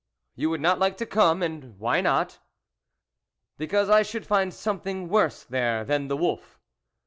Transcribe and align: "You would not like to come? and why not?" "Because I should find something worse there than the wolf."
"You 0.35 0.49
would 0.49 0.61
not 0.61 0.79
like 0.79 0.97
to 0.97 1.05
come? 1.05 1.43
and 1.43 1.77
why 1.77 2.01
not?" 2.01 2.39
"Because 3.59 3.87
I 3.87 4.01
should 4.01 4.25
find 4.25 4.51
something 4.51 5.09
worse 5.09 5.43
there 5.43 5.85
than 5.85 6.07
the 6.07 6.17
wolf." 6.17 6.59